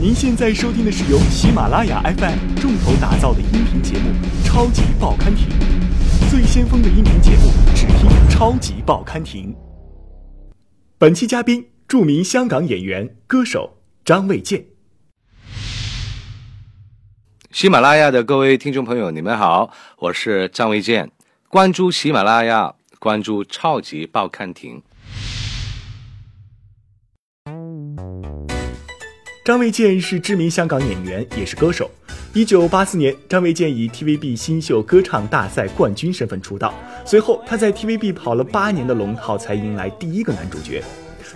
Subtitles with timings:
[0.00, 4.10] 您现在收听的是由喜马拉雅 FM 重头打造的音频节目
[4.46, 5.48] 《超级报刊亭》，
[6.30, 9.52] 最先锋的音频节目，只听《超级报刊亭》。
[10.98, 14.66] 本期嘉宾，著名香港演员、歌手张卫健。
[17.50, 21.10] 喜马拉雅的各位听众朋友，你们好，我是张卫健。
[21.48, 24.76] 关注喜马拉雅，关注《超级报刊亭》。
[29.48, 31.90] 张卫健是知名香港演员，也是歌手。
[32.34, 36.74] 一九八四年，张卫健以 TVB 新秀歌唱大赛冠军身份出道。
[37.02, 40.84] 随后，他在 TVB 跑了八年的龙套，才迎来第一个男主角。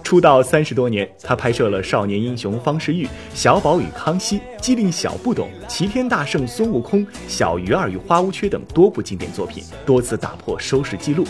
[0.04, 11.26] 出道三十多年，他拍摄了《少年英雄方世玉》《小宝与康熙》《机灵小不懂》《齐天大圣孙悟空》《小鱼儿与花无缺》等多部经典作品，多次打破收视纪录。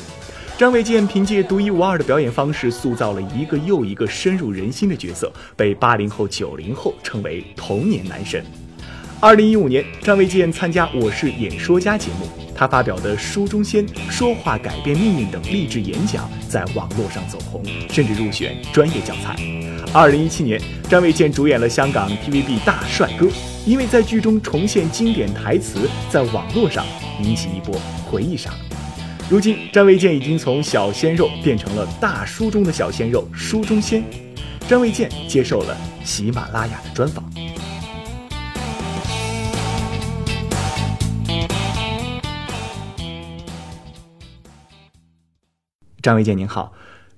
[0.62, 8.44] 张卫健凭借独一无二的表演方式，塑造了一个又一个深入人心的角色，被八零后、九零后称为童年男神。
[9.18, 17.60] 二零一五年，张卫健参加《我是演说家》节目，他发表的《书中仙》《说话改变命运》等励志演讲在网络上走红，
[17.90, 19.34] 甚至入选专业教材。
[19.92, 23.26] 二零一七年，张卫健主演了香港 TVB《大帅哥》，
[23.66, 26.86] 因为在剧中重现经典台词，在网络上
[27.20, 27.74] 引起一波
[28.08, 28.52] 回忆杀。
[29.32, 34.04] 如今，张卫健已经从小鲜肉变成了大叔中的小鲜肉，书中仙。
[34.68, 37.24] 张卫健接受了喜马拉雅的专访。
[46.02, 46.74] 张卫健您好，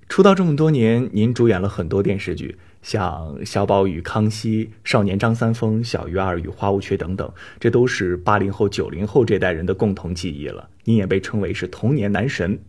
[0.07, 2.57] 出道这么多年，您主演了很多电视剧。
[2.85, 7.27] 像小宝与康熙、少年张三丰、小鱼儿与花无缺等等，
[7.59, 10.69] 这都是八零后、九零后这代人的共同记忆了。
[10.83, 12.59] 您也被称为是童年男神。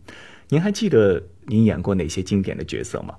[0.49, 3.13] 您还记得您演过哪些经典的角色吗？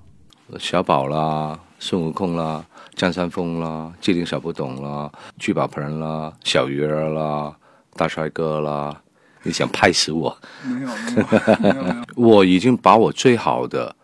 [0.57, 7.55] 小宝啦，孙悟空啦，张三丰啦，机灵小不懂啦，聚宝盆啦，小鱼儿啦，
[7.95, 9.01] 大帅哥啦。
[9.43, 10.37] 你想拍死我？
[10.65, 11.95] 没有，没有，没有。
[12.27, 13.95] 我已经把我最好的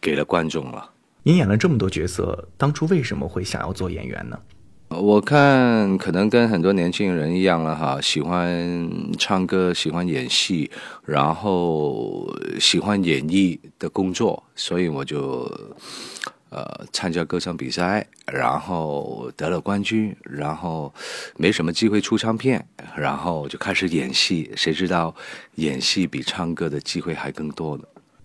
[0.00, 0.90] 给了观众了。
[1.26, 4.38] 您演了这么多角色，当初为什么会想要做演员呢？
[4.90, 8.88] 我看可能跟很多年轻人一样了哈，喜欢
[9.18, 10.70] 唱歌，喜欢演戏，
[11.04, 15.50] 然后喜欢演艺的工作，所以我就
[16.50, 20.94] 呃参加歌唱比赛，然后得了冠军，然后
[21.36, 22.64] 没什么机会出唱片，
[22.96, 24.52] 然后就开始演戏。
[24.54, 25.12] 谁知道
[25.56, 27.82] 演戏比唱歌的机会还更多呢？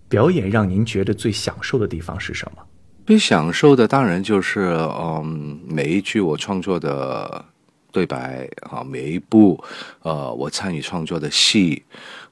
[0.08, 2.62] 表演让您觉得最享受的地方是什么？
[3.06, 7.44] 最享受的当然就是，嗯，每一句我创作的
[7.92, 9.62] 对白啊，每一部
[10.02, 11.84] 呃我参与创作的戏，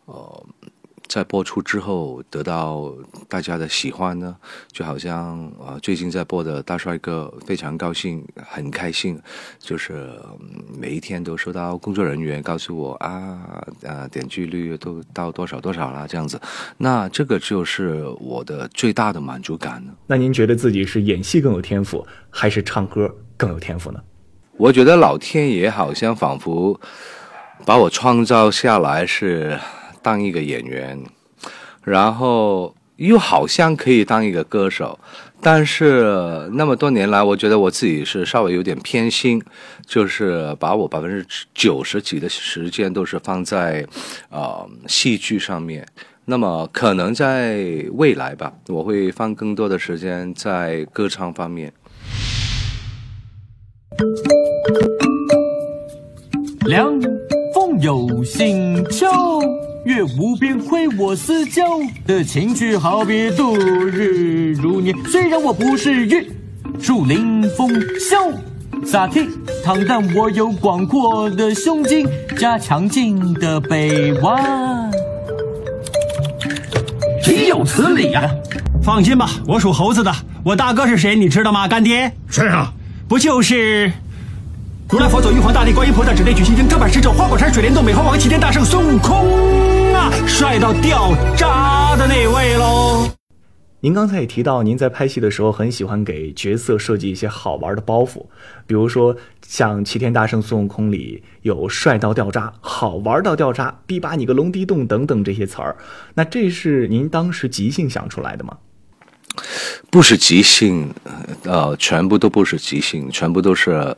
[0.06, 0.46] 呃。
[1.10, 2.94] 在播出之后得到
[3.28, 4.36] 大家的喜欢呢，
[4.72, 9.20] 就好像呃最近在播的大帅哥，非常高兴，很开心，
[9.58, 10.08] 就是
[10.80, 16.40] 每一天都收到工作人员告诉我啊，呃点击率都到多少多少啦这样子，
[16.78, 19.92] 那这个就是我的最大的满足感呢。
[20.06, 24.00] 那您觉得自己是演戏更有天赋，还是唱歌更有天赋呢？
[24.58, 26.80] 我觉得老天爷好像仿佛
[27.66, 29.60] 把我创造下来是。
[30.02, 31.02] 当一个演员，
[31.84, 35.00] 然后又好像可以当一个歌手，
[35.42, 39.42] 但是那么多年来，我觉得我自己是稍微有点偏心，
[39.86, 43.86] 就是把我百分之九十几的时间都是放在
[44.30, 45.88] 呃戏剧上面。
[46.26, 51.74] 那么可能在未来吧，我会放更多的时间在歌唱方面。
[56.68, 57.00] 凉
[57.54, 59.08] 风有心秋。
[59.86, 61.64] 月无边，亏我思娇
[62.06, 64.96] 的情趣，好比度日如年。
[65.06, 66.32] 虽然我不是玉
[66.80, 68.34] 树临风潇
[68.86, 69.28] 洒倜
[69.64, 72.06] 傥，但我有广阔的胸襟
[72.38, 74.92] 加强劲的臂弯。
[77.24, 78.30] 岂有此理呀！
[78.84, 80.14] 放心吧，我属猴子的，
[80.44, 81.16] 我大哥是谁？
[81.16, 81.68] 你知道吗？
[81.68, 82.74] 干爹是啊，
[83.08, 83.92] 不就是
[84.92, 90.10] 如来佛祖、玉皇大帝、观音菩萨、指点举心经、正版使者、花果山水帘洞、美猴王、齐天大圣孙悟空啊。
[90.26, 93.08] 帅到掉渣的那位喽！
[93.82, 98.26] 您刚才也提到，您在拍戏的时候很喜欢给角色设计一些好玩的包袱，
[98.66, 99.16] 比如说
[99.46, 105.78] 像《齐天大圣孙悟空》里有“帅到掉渣”“好玩到掉渣”“逼把你个龙地洞”等等这些词儿。
[106.16, 108.58] 那这是您当时即兴想出来的吗？
[109.92, 110.90] 不是即兴，
[111.44, 113.96] 呃，全部都不是即兴，全部都是。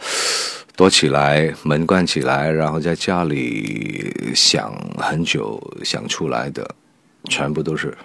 [0.75, 6.75] 躲起来，门关起来，然后在家里想很久想出来的，
[7.29, 7.95] 全部都是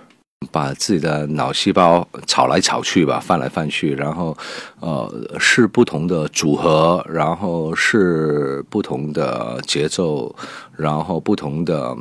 [0.53, 4.37] 把自己的脑细胞炒来炒去吧，翻来翻去，然后
[4.81, 10.35] 呃试不同的组合，然后试不同的节奏，
[10.77, 11.97] 然后不同的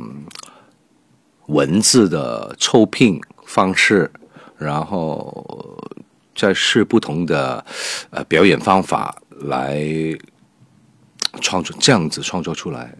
[1.46, 4.10] 文字的凑拼方式，
[4.58, 5.78] 然后
[6.34, 7.64] 再试不同的
[8.10, 9.80] 呃表演方法来
[11.40, 12.94] 创作，这样子创作出来。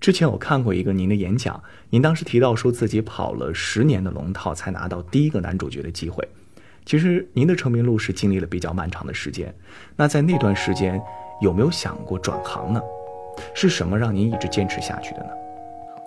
[0.00, 1.60] 之前我看过一个您的演讲，
[1.90, 6.26] 您当时提到说自己跑了十年的龙套才拿到第一个男主角的机会。
[6.86, 9.54] 其实您的成名路是经历了比较漫长的时间，
[9.96, 11.00] 那在那段时间
[11.40, 12.80] 有没有想过转行呢？
[13.54, 15.30] 是什么让您一直坚持下去的呢？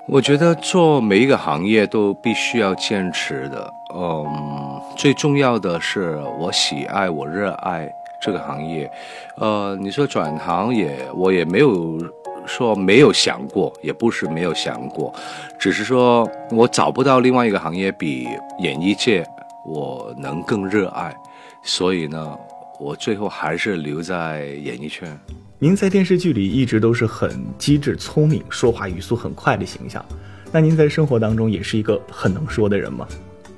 [0.07, 3.71] 我觉得做每一个行业都必须要坚持的。
[3.93, 7.87] 嗯，最重要的是我喜爱、我热爱
[8.21, 8.89] 这个行业。
[9.37, 11.97] 呃，你说转行也，我也没有
[12.45, 15.13] 说没有想过，也不是没有想过，
[15.59, 18.27] 只是说我找不到另外一个行业比
[18.59, 19.25] 演艺界
[19.65, 21.15] 我能更热爱，
[21.63, 22.37] 所以呢，
[22.79, 25.19] 我最后还是留在演艺圈。
[25.59, 27.29] 您在电视剧里一直都是很
[27.59, 30.03] 机智、聪明、说话语速很快的形象，
[30.51, 33.07] 那您在生活当中也是一个很能说的人吗？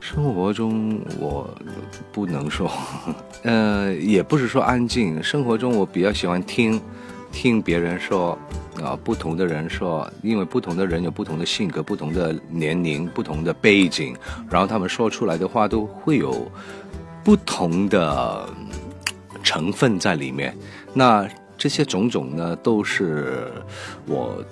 [0.03, 1.49] 生活中我
[2.11, 2.69] 不能说，
[3.43, 5.23] 呃，也不是说安静。
[5.23, 6.79] 生活中我比较喜欢听，
[7.31, 8.37] 听别人说，
[8.83, 14.13] 啊、不同的人说，因为不同的人有不同的性格、不同的年龄、不同的背景，
[14.49, 16.51] 然后他们说出来的话都会有
[17.23, 18.45] 不同的
[19.41, 20.53] 成分在里面。
[20.93, 21.25] 那
[21.57, 23.49] 这些种种呢，都是
[24.05, 24.43] 我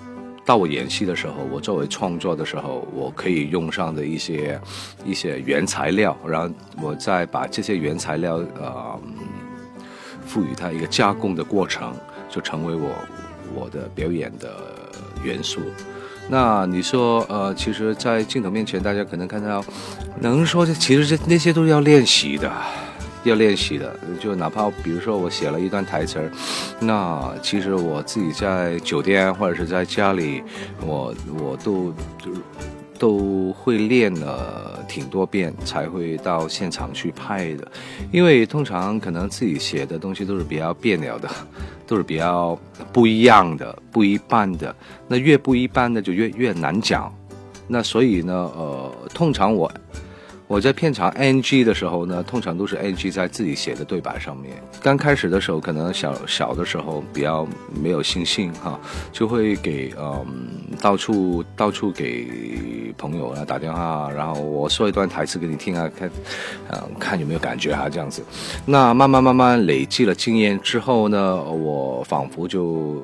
[0.45, 4.59] 到我演戏的时候，我作为创作的时候，我可以用上的一些
[5.05, 8.99] 一些原材料，然后我再把这些原材料呃
[10.25, 11.93] 赋予它一个加工的过程，
[12.29, 12.89] 就成为我
[13.53, 14.49] 我的表演的
[15.23, 15.61] 元素。
[16.29, 19.63] 那你说，呃，其实，在镜头面前，大家可能看到，
[20.21, 22.49] 能说这其实这那些都是要练习的，
[23.23, 23.95] 要练习的。
[24.19, 26.31] 就哪怕比如说我写了一段台词儿，
[26.79, 30.44] 那其实我自己在酒店或者是在家里，
[30.85, 32.31] 我我都就
[33.00, 37.71] 都会练了挺多遍，才会到现场去拍的。
[38.12, 41.27] 因为通常可能自己写的东西都是比较别扭的，
[41.88, 42.57] 都是比较
[42.94, 44.75] 不一样的、不一般的。
[45.07, 47.12] 那越不一般的就越越难讲。
[47.67, 49.71] 那所以呢，呃，通常我
[50.51, 54.51] 我在片场 NG 的时候呢，通常都是 NG 在自己写的对白上面。
[54.81, 57.48] 刚开始的时候，可能小小的时候比较
[57.81, 58.77] 没有信心哈，
[59.13, 60.25] 就会给嗯
[60.81, 66.12] 到处到处给朋友啊打电话，然后我说一段台词给你听啊，看
[66.69, 68.21] 嗯看有没有感觉啊这样子。
[68.65, 73.01] 那慢慢慢慢累积了经验之后呢，我仿佛就。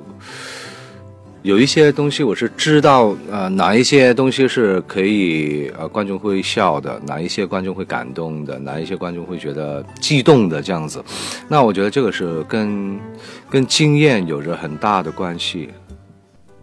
[1.44, 11.02] 有一些东西我是知道，呃，哪一些东西是可以呃观众会笑的，哪一些观众会感动的，哪一些观众会觉得激动的这样子。
[11.48, 13.00] 那我觉得这个是跟
[13.50, 15.70] 跟经验有着很大的关系。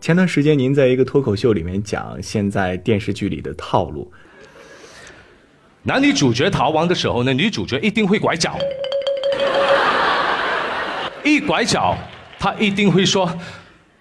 [0.00, 4.12] 前段时间您在一个脱口秀里面讲现在电视剧里的套路，
[5.82, 8.58] 男女主角逃亡的时候呢，女主角一定会拐角，
[11.24, 11.96] 一拐角，
[12.38, 13.32] 她一定会说：“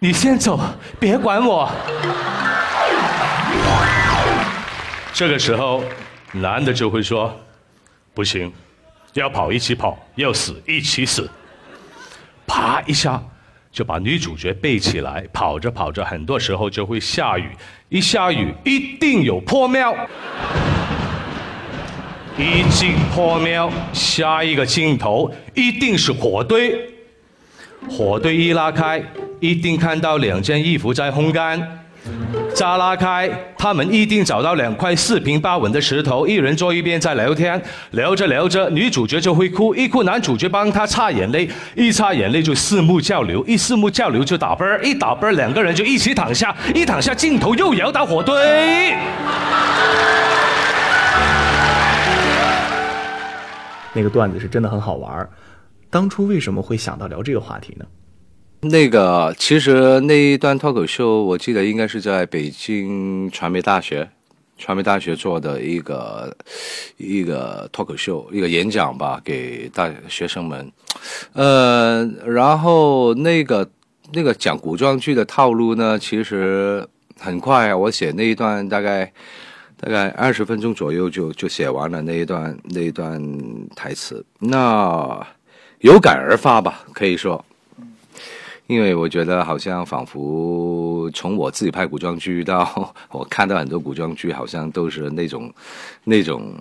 [0.04, 0.60] 你先走，
[1.00, 1.72] 别管我。”
[5.14, 5.82] 这个时候，
[6.34, 7.34] 男的就会说
[8.14, 8.52] ：“不行，
[9.14, 11.32] 要跑一起跑，要死一起死。”
[12.46, 13.24] 啪一下
[13.72, 17.48] 就把女主角背起来，跑着跑着，很多时候就会下雨，
[17.88, 19.96] 一下雨一定有破庙。
[22.38, 26.94] 一进破庙，下一个镜头一定是火堆。
[27.90, 29.02] 火堆一拉开，
[29.44, 31.62] 一定看到两件衣服在烘干。
[32.56, 37.62] 扎拉开，他们一定找到两块四平八稳的石头，一人坐一边在聊天。
[37.92, 48.96] 聊着聊着，女主角就会哭，一哭男主角帮她擦眼泪，一擦眼泪就四目交流，一四目交流就打啵儿，一打啵儿两个人就一起躺下，一躺下镜头又摇到火堆。
[53.92, 55.30] 那个段子是真的很好玩儿。
[55.90, 57.86] 当初为什么会想到聊这个话题呢？
[58.64, 64.10] 那个其实那一段脱口秀，我记得应该是在北京传媒大学，
[64.58, 66.36] 传媒大学做的一个
[66.96, 70.72] 一个脱口秀，一个演讲吧，给大学生们。
[71.34, 73.70] 呃，然后那个
[74.14, 76.88] 那个讲古装剧的套路呢，其实
[77.20, 79.12] 很快啊，我写那一段大概
[79.78, 83.22] 大概二十分钟左右就就写完了那一段那一段
[83.76, 85.28] 台词，那
[85.80, 87.44] 有感而发吧，可以说。
[88.68, 95.54] 因为我觉得好像仿佛从我自己拍古装剧到 我看到很多古装剧，好像都是那种
[96.06, 96.54] 那种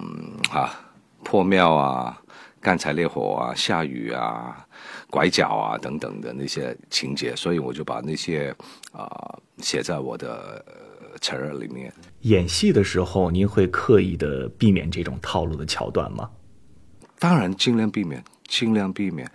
[0.51, 0.75] 啊
[1.23, 2.21] 破庙啊、
[2.61, 4.67] 干柴烈火啊、下雨啊、
[5.09, 8.55] 拐角啊等等的那些情节，所以我就把那些
[8.93, 11.93] 啊、写在我的呃词儿里面。
[12.23, 16.29] 演戏的时候，您会刻意的避免这种套路的桥段吗？
[17.21, 19.31] 当然尽量避免，尽量避免。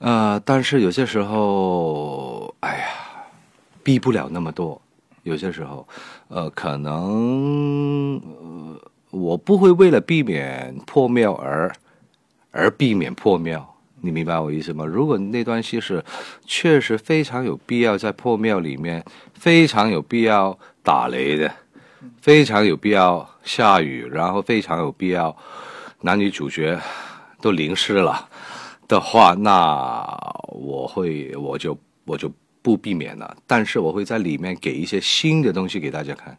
[0.00, 2.84] 呃，但是有些时候，哎呀，
[3.82, 4.80] 避不了那么多。
[5.22, 5.86] 有些时候，
[6.28, 8.20] 呃，可能，
[9.10, 11.74] 我不会为了避免破庙而
[12.50, 13.74] 而避免破庙。
[14.02, 14.84] 你明白我意思吗？
[14.84, 16.04] 如果那段戏是
[16.44, 21.50] 确实非常有必要在破庙里面，非常有必要打雷的，
[22.20, 25.34] 非常有必要下雨，然后非常有必要
[26.02, 26.78] 男女主角
[27.40, 28.28] 都淋湿了
[28.88, 30.04] 的话，那
[30.48, 32.30] 我会我就我就
[32.62, 33.36] 不避免了。
[33.46, 36.36] 但是我会在里面给一些新的东西给大家看。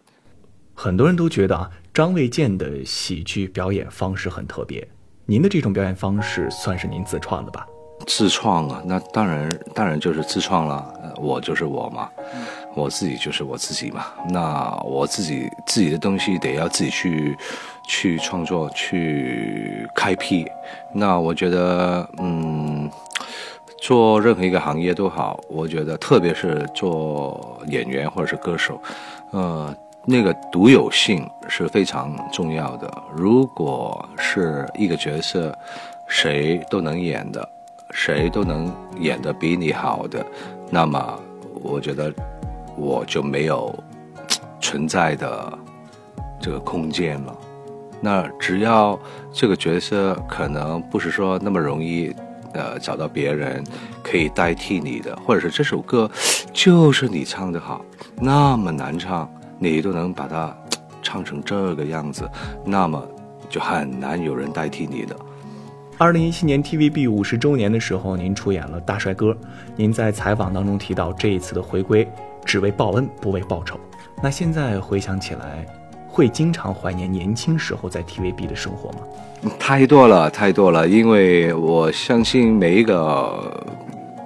[0.74, 4.88] 很多人都觉得啊，张卫健的喜剧表演方式很特别。
[5.26, 7.66] 您的这种表演方式算是您自创的吧？
[8.06, 10.94] 自创啊，那当然当然就是自创了。
[11.02, 12.10] 呃我就是我嘛，
[12.76, 14.06] 我自己就是我自己嘛。
[14.30, 17.38] 那我自己自己的东西得要自己去
[17.88, 20.46] 去创作，去开辟。
[20.94, 22.90] 那我觉得，嗯，
[23.82, 28.82] 做任何一个行业都好，我觉得特别是做演员或者是歌手，
[29.32, 32.92] 呃，那个独有性是非常重要的。
[33.16, 35.58] 如果是一个角色，
[36.08, 37.48] 谁都能演的，
[37.92, 40.26] 谁都能演得比你好的，
[40.70, 41.20] 那么
[41.62, 42.14] 我觉得
[42.78, 43.74] 我就没有
[44.62, 45.60] 存在的
[46.40, 47.36] 这个空间了。
[48.02, 49.00] 那只要
[49.34, 52.14] 这个角色可能不是说那么容易，
[52.54, 53.64] 呃，找到别人
[54.04, 56.10] 可以代替你的，或者是这首歌
[56.54, 57.84] 就是你唱的好，
[58.20, 60.56] 那么难唱，你都能把它
[61.02, 62.30] 唱成这个样子，
[62.64, 63.02] 那么
[63.50, 65.16] 就很难有人代替你的。
[65.98, 69.32] 二零一七年 TVB 五十周年的时候，您出演了《大帅哥》。
[69.78, 72.06] 您在采访当中提到，这一次的回归
[72.46, 73.80] 只为报恩，不为报仇。
[74.22, 75.66] 那现在回想起来，
[76.08, 79.00] 会经常怀念年轻时候在 TVB 的生活吗？
[79.60, 83.66] 太多了，太多了，因为我相信每一个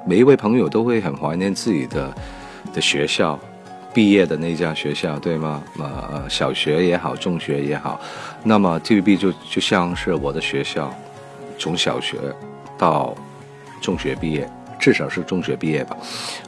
[0.05, 2.13] 每一位朋友都会很怀念自己的
[2.73, 3.37] 的学校，
[3.93, 5.63] 毕业的那家学校，对吗？
[5.79, 7.99] 呃，小学也好，中学也好，
[8.43, 10.93] 那么 TVB 就就像是我的学校，
[11.57, 12.17] 从小学
[12.77, 13.15] 到
[13.81, 14.49] 中学毕业，
[14.79, 15.97] 至少是中学毕业吧。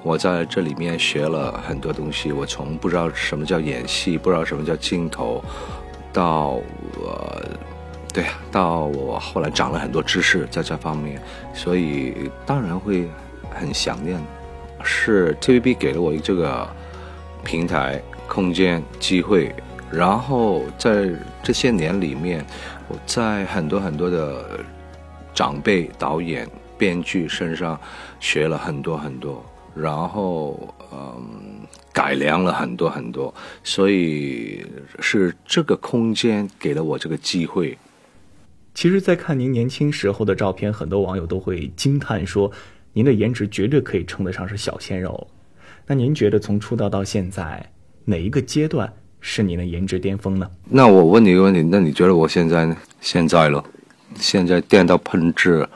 [0.02, 5.44] 我在这里面学了很多东西，我从不知道什么叫演戏，不知道什么叫镜头，
[6.12, 6.60] 到
[7.04, 7.42] 呃。
[8.14, 11.18] 对啊，到我后来长了很多知识在这方面，
[11.54, 13.08] 所以当然会
[13.50, 14.20] 很想念。
[14.84, 16.68] 是 TVB 给了我这个
[17.46, 19.56] 平台、空间、机会，
[19.90, 21.10] 然后在
[21.42, 22.46] 这些年里面，
[22.90, 24.60] 我在很多很多的
[25.34, 26.46] 长辈、导演、
[26.82, 27.80] 编剧身上
[28.20, 29.46] 学了很多很多，
[29.76, 31.62] 然后嗯，
[31.94, 33.32] 改良了很多很多，
[33.64, 34.66] 所以
[35.00, 37.78] 是这个空间给了我这个机会。
[38.74, 42.52] 其实，在看您年轻时候的照片，很多网友都会惊叹说，
[42.94, 45.28] 您的颜值绝对可以称得上是小鲜肉。
[45.86, 47.64] 那您觉得从出道到现在，
[48.06, 50.50] 哪一个阶段是您的颜值巅峰呢？
[50.68, 52.76] 那我问你一个问题，那你觉得我现在呢？
[53.02, 53.64] 现在了，
[54.16, 55.68] 现在电到喷汁，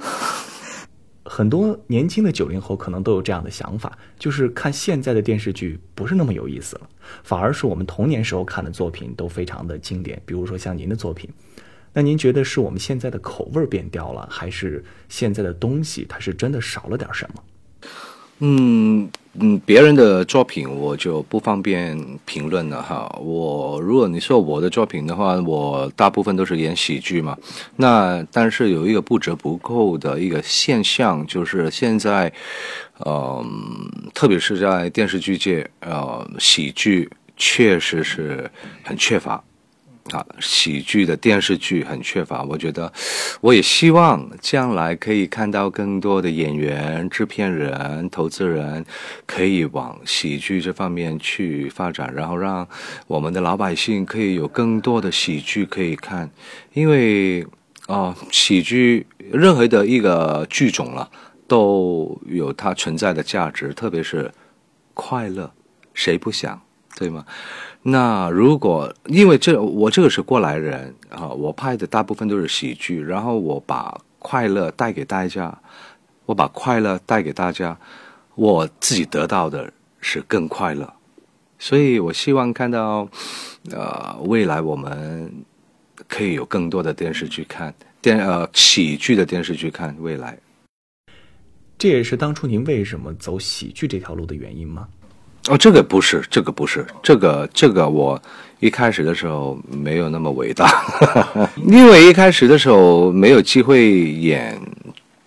[1.24, 6.88] 很多年轻的九零后可能都有这样的想法，就是看现在的电视剧不是那么有意思了，
[7.22, 10.20] 反而是我们童年时候看的作品都非常的经典。
[10.24, 11.28] 比如说像您的作品，
[11.92, 17.42] 那您觉得是我们现在的口味变掉了，还是现在的东西它是真的少了点什么？
[18.40, 19.08] 嗯
[19.40, 23.08] 嗯，别人的作品我就不方便评论了哈。
[23.22, 27.36] 我如果你说我的作品的话，我大部分都是演喜剧嘛。
[27.76, 32.32] 那但是有一个不折不扣的一个现象，就是现在，
[32.98, 33.44] 呃，
[34.12, 38.50] 特别是在电视剧界，呃，喜剧确实是
[38.82, 39.42] 很缺乏。
[40.12, 42.92] 啊，喜剧的电视剧很缺乏，我觉得，
[43.40, 48.84] 我也希望将来可以看到更多的演员、制片人、投资人
[49.26, 52.66] 可以往喜剧这方面去发展，然后让
[53.06, 56.30] 我们的老百姓可以有更多的喜剧可以看，
[56.72, 57.46] 因为
[57.86, 61.10] 哦，喜剧任何的一个剧种了
[61.46, 64.32] 都有它存在的价值，特别是
[64.94, 65.52] 快乐，
[65.94, 66.60] 谁不想，
[66.96, 67.24] 对吗？
[67.82, 75.56] 那如果因为这我这个是过来人啊，我拍的大部分都是喜剧，然后我把快乐带给大家，
[76.26, 77.78] 我把快乐带给大家，
[78.34, 80.92] 我自己得到的是更快乐。
[81.58, 83.08] 所以我希望看到，
[83.70, 85.32] 呃，未来我们
[86.06, 89.96] 可以有更多的电视剧看，电呃喜剧的电视剧看。
[90.00, 90.38] 未来，
[91.78, 94.88] 这也是当初您为什么走喜剧这条路的原因吗？
[95.48, 98.20] 哦，这个不是，这个不是，这个这个我
[98.60, 100.84] 一开始的时候没有那么伟大，
[101.66, 104.60] 因为一开始的时候没有机会演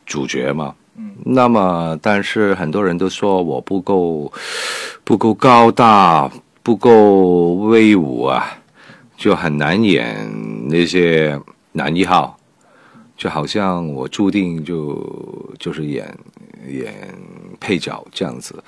[0.06, 0.74] 主角嘛。
[1.24, 4.32] 那么，但是很多人都说我不够
[5.04, 6.30] 不够高大，
[6.64, 8.58] 不够威武啊，
[9.18, 10.18] 就很难演
[10.68, 11.40] 那些
[11.74, 12.36] 男一号，
[13.16, 16.12] 就好像我注定就就是演
[16.68, 16.92] 演
[17.62, 18.62] 配角这样子。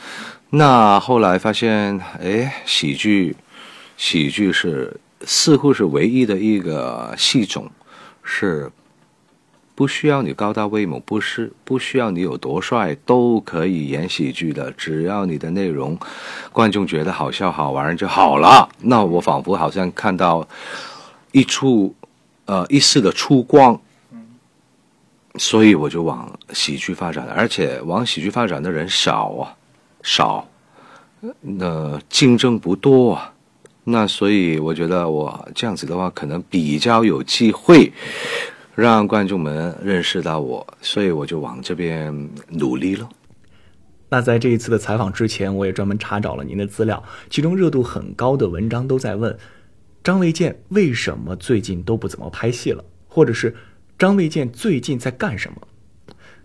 [0.51, 3.35] 那后来发现，哎，喜剧，
[3.97, 4.95] 喜剧是
[5.25, 7.69] 似乎是唯一的一个戏种，
[8.23, 8.71] 是
[9.75, 15.97] 不需要你高大威猛，不是不需要你有多帅，都可以演喜剧的，只要你的内容
[16.51, 18.69] 观众觉得好笑好玩就好了。
[18.81, 20.47] 那我仿佛好像看到
[21.31, 21.95] 一处
[22.45, 23.81] 呃一丝的出光，
[25.39, 29.55] 所以我就往喜剧发展，而且往喜剧发展的人少啊。
[30.03, 30.45] 少，
[31.39, 33.33] 那竞争不多啊，
[33.85, 37.93] 那所以我觉得我这样子的话，可能比较有机会
[38.75, 43.07] 让观众们认识到我，所以我就往这边努力了。
[44.09, 49.37] 那在这一次的采访之前，我也专门查找了您的资料，其中热度很高的文章都在问
[50.03, 53.55] 张卫健为什么最近都不怎么拍戏了，或者是
[54.03, 55.62] 张卫健最近在干什么？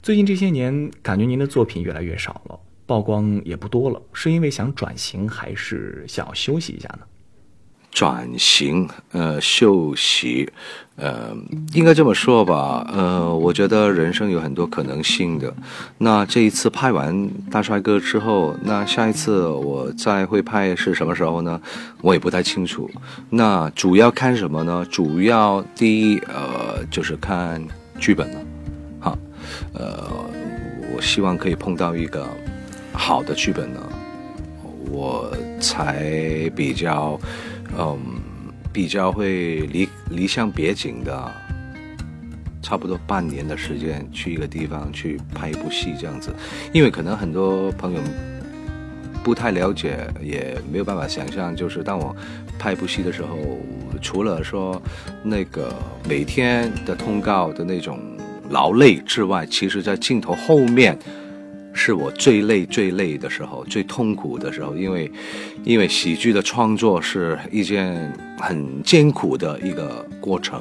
[0.01, 2.61] 最近这些年，感觉您的作品越来越少了。
[2.87, 7.01] 曝光也不多了，是因为想转型，还是想要休息一下呢？
[7.91, 10.49] 转型，呃，休息，
[10.99, 11.35] 呃，
[11.73, 15.55] 应该这么说吧，呃，我觉得人生有很多可能性的。
[15.97, 17.15] 那这一次拍完
[17.51, 21.61] 《大帅哥》之后，那下一次我再会拍是什么时候呢？
[22.03, 22.91] 我也不太清楚。
[23.31, 24.85] 那主要看什么呢？
[24.91, 27.63] 主要第一，呃，就是看
[28.01, 28.41] 剧本了。
[28.99, 29.19] 好，
[29.75, 30.05] 呃，
[30.95, 32.27] 我希望可以碰到一个。
[33.01, 33.81] 好的剧本呢，
[34.91, 37.17] 我才比较，
[37.79, 37.97] 嗯，
[38.73, 41.33] 比较会离离乡别井的，
[42.63, 46.35] 差不多半年的时间去一个地方去拍一部戏这样子，
[46.73, 48.01] 因为可能很多朋友
[49.25, 52.15] 不太了解，也没有办法想象，就是当我
[52.59, 53.37] 拍一部戏的时候，
[54.01, 54.81] 除了说
[55.23, 55.75] 那个
[56.09, 57.99] 每天的通告的那种
[58.51, 60.99] 劳累之外，其实在镜头后面。
[61.73, 65.11] 是我最累、最累的时候，最痛苦的时候，因为，
[65.65, 70.61] 因为喜剧的创作是一件很艰苦的一个过程。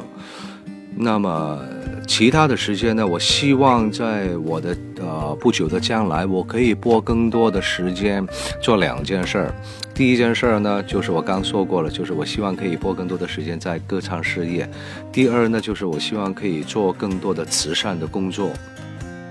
[0.99, 1.59] 那么，
[2.07, 3.05] 其他的时间呢？
[3.05, 8.25] 我希望在我的呃不久的将来，我可以拨更多的时间
[8.59, 9.53] 做两件事儿。
[9.93, 14.67] 第一件事儿呢，就是我刚说过了，就是我希望可以拨更多的时间在歌唱事业。
[15.11, 18.49] 第二呢，就是我希望可以做更多的慈善的工作。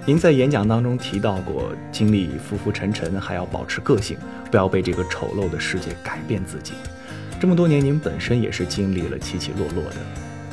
[0.06, 4.16] 您在演讲当中提到过，经历浮浮沉沉，还要保持个性，
[4.52, 6.74] 不要被这个丑陋的世界改变自己。
[7.40, 9.96] 这么多年，您本身也是经历了起起落落的。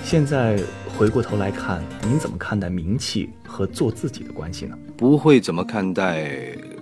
[0.03, 0.59] 现在
[0.97, 4.75] 回过头来看，您怎么看待名气和做自己的关系呢？
[4.97, 6.27] 不会怎么看待，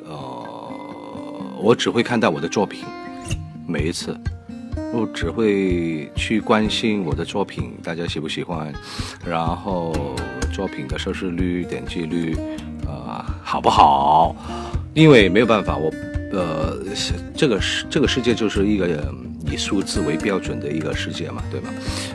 [0.05, 0.47] 呃，
[1.61, 2.85] 我只会看待我的作品。
[3.67, 4.17] 每一次，
[4.93, 8.73] 我只会去关心我的作品，大家喜不喜欢，
[9.25, 9.93] 然后
[10.53, 12.33] 作品的收视率、点击率。
[13.51, 14.33] 好不好？
[14.93, 15.91] 因为没有办法，我，
[16.31, 16.73] 呃，
[17.35, 18.87] 这个世这个世界就是一个
[19.45, 21.67] 以数字为标准的一个世界嘛，对吗？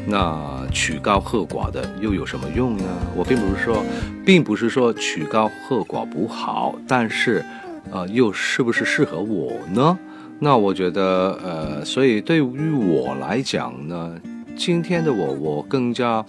[0.07, 2.85] 那曲高和寡的又有什么用呢？
[3.15, 3.85] 我并不是说，
[4.25, 7.45] 并不是说曲高和寡不好，但是，
[7.91, 9.99] 呃，又是不是适合我呢？
[10.39, 14.19] 那我觉得，呃，所以对于我来讲呢，
[14.57, 16.25] 今天的我，我更加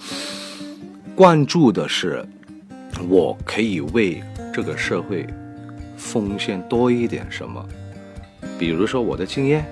[1.16, 2.26] 关注的是，
[3.08, 4.22] 我可以为。
[4.58, 5.24] 这个社会
[5.96, 7.64] 奉献多一点什么？
[8.58, 9.64] 比如说我的经验，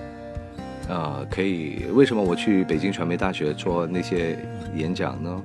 [0.87, 4.37] 啊，可以为什么我去北京传媒大学做那些
[4.75, 5.43] 演讲呢？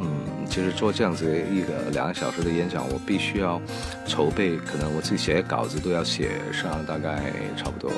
[0.00, 0.08] 嗯，
[0.48, 3.60] 其实做这样子一个两个小时的演讲，我必须要
[4.06, 7.90] 筹备，可能我自己写稿子都要写上大概差不多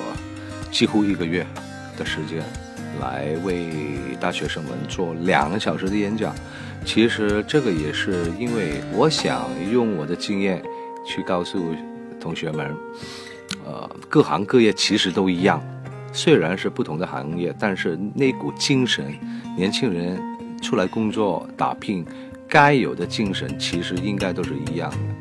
[0.71, 1.47] 几乎一个月
[2.01, 2.43] 的时间，
[2.99, 3.69] 来为
[4.19, 6.35] 大学生们做两个小时的演讲。
[6.83, 10.63] 其实这个也是因为我想用我的经验
[11.07, 11.75] 去告诉
[12.19, 12.75] 同学们，
[13.67, 15.63] 呃，各行各业其实都一样，
[16.11, 19.15] 虽然是不同的行业，但是那股精神，
[19.55, 20.19] 年轻人
[20.63, 22.03] 出来工作打拼
[22.49, 25.19] 该有的精神，其实应该都是一样的。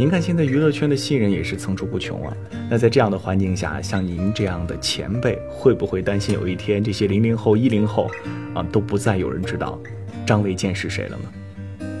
[0.00, 2.34] 您看现在娱乐圈的新人也是层出不穷啊。
[2.70, 8.10] 那在这样的环境下，像您这样的前辈，会不会担心有一天这些零零后、一零后
[8.54, 9.78] 啊都不再有人知道
[10.26, 11.92] 张卫健是谁了呢？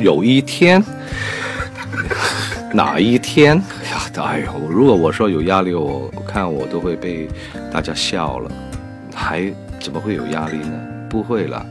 [0.00, 0.80] 有一天，
[2.72, 3.60] 哪一天？
[4.14, 4.52] 哎，呦！
[4.70, 7.26] 如果我说有压力，我看我都会被
[7.72, 8.48] 大家笑了，
[9.12, 10.80] 还怎么会有压力呢？
[11.10, 11.66] 不会了，